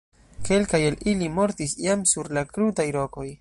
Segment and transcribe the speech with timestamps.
[0.47, 3.29] Kelkaj el ili mortis jam sur la krutaj rokoj.